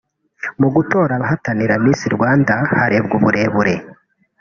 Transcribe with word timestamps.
Mu 0.59 0.67
gutoranya 0.75 1.17
abahatanira 1.19 1.81
Miss 1.83 2.01
Rwanda 2.15 2.55
harebwa 2.77 3.13
uburebure 3.19 3.75